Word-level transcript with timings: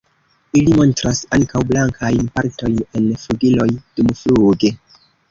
Ili 0.59 0.71
montras 0.77 1.19
ankaŭ 1.35 1.59
blankajn 1.71 2.31
partojn 2.37 2.79
en 3.01 3.05
flugiloj 3.25 3.67
dumfluge. 4.01 4.73